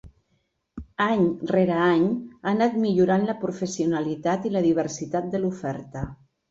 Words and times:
Any 1.05 1.27
rere 1.51 1.75
any 1.89 2.07
ha 2.15 2.55
anat 2.55 2.81
millorant 2.87 3.29
la 3.31 3.39
professionalitat 3.45 4.51
i 4.53 4.57
la 4.57 4.69
diversitat 4.71 5.35
de 5.37 5.45
l'oferta. 5.47 6.11